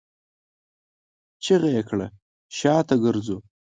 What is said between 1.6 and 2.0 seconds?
يې